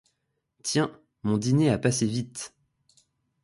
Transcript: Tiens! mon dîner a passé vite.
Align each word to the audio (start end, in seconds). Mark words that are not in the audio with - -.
Tiens! 0.63 0.89
mon 1.21 1.37
dîner 1.37 1.69
a 1.69 1.77
passé 1.77 2.07
vite. 2.07 2.55